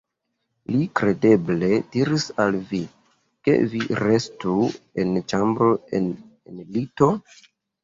[0.75, 2.79] Li kredeble diris al vi,
[3.49, 4.57] ke vi restu
[5.05, 6.11] en ĉambro en
[6.59, 7.15] lito?